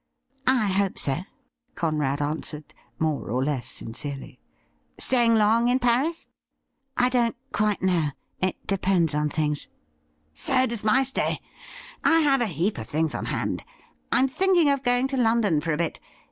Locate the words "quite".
7.53-7.83